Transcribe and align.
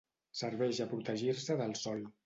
Serveix 0.39 0.79
a 0.79 0.89
protegir-se 0.95 1.61
del 1.65 1.81
sol. 1.87 2.07